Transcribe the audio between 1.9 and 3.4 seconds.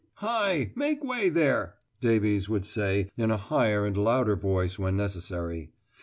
Davies would say in a